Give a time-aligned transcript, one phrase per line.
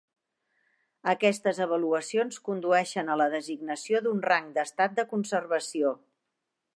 [1.11, 5.93] Aquestes avaluacions condueixen a la designació d'un rang d'estat de conservació.